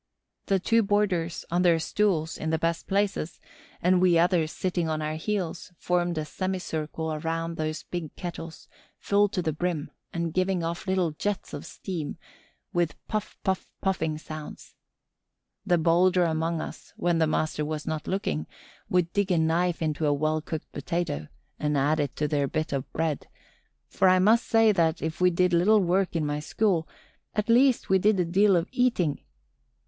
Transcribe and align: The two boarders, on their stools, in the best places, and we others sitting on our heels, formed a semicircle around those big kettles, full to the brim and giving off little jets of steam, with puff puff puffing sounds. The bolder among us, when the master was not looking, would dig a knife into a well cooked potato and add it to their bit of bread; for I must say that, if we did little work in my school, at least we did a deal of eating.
The 0.47 0.57
two 0.59 0.81
boarders, 0.81 1.45
on 1.51 1.61
their 1.61 1.77
stools, 1.77 2.35
in 2.35 2.49
the 2.49 2.57
best 2.57 2.87
places, 2.87 3.39
and 3.83 4.01
we 4.01 4.17
others 4.17 4.51
sitting 4.51 4.89
on 4.89 4.99
our 4.99 5.13
heels, 5.13 5.71
formed 5.77 6.17
a 6.17 6.25
semicircle 6.25 7.13
around 7.13 7.53
those 7.55 7.83
big 7.83 8.15
kettles, 8.15 8.67
full 8.97 9.29
to 9.29 9.43
the 9.43 9.53
brim 9.53 9.91
and 10.11 10.33
giving 10.33 10.63
off 10.63 10.87
little 10.87 11.11
jets 11.11 11.53
of 11.53 11.67
steam, 11.67 12.17
with 12.73 12.97
puff 13.07 13.37
puff 13.43 13.69
puffing 13.79 14.17
sounds. 14.17 14.73
The 15.67 15.77
bolder 15.77 16.23
among 16.23 16.61
us, 16.61 16.93
when 16.97 17.19
the 17.19 17.27
master 17.27 17.63
was 17.63 17.85
not 17.85 18.07
looking, 18.07 18.47
would 18.89 19.13
dig 19.13 19.29
a 19.29 19.37
knife 19.37 19.83
into 19.83 20.07
a 20.07 20.13
well 20.13 20.41
cooked 20.41 20.71
potato 20.71 21.27
and 21.59 21.77
add 21.77 21.99
it 21.99 22.15
to 22.15 22.27
their 22.27 22.47
bit 22.47 22.73
of 22.73 22.91
bread; 22.91 23.27
for 23.87 24.09
I 24.09 24.17
must 24.17 24.47
say 24.47 24.71
that, 24.71 24.99
if 25.03 25.21
we 25.21 25.29
did 25.29 25.53
little 25.53 25.79
work 25.79 26.15
in 26.15 26.25
my 26.25 26.39
school, 26.39 26.87
at 27.35 27.49
least 27.49 27.89
we 27.89 27.99
did 27.99 28.19
a 28.19 28.25
deal 28.25 28.55
of 28.55 28.67
eating. 28.71 29.21